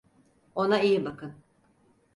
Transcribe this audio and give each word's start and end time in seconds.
Ona 0.55 0.81
iyi 0.81 1.05
bakın. 1.05 1.33